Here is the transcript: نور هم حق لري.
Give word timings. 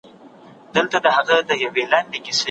نور 0.73 0.85
هم 0.93 1.03
حق 1.15 1.27
لري. 1.91 2.31